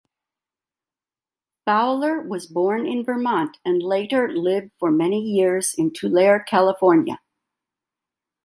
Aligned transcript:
Fowler 1.63 2.21
was 2.21 2.47
born 2.47 2.87
in 2.87 3.03
Vermont 3.05 3.57
and 3.63 3.83
later 3.83 4.31
lived 4.31 4.71
for 4.79 4.89
many 4.89 5.21
years 5.21 5.75
in 5.77 5.93
Tulare, 5.93 6.39
California. 6.43 7.19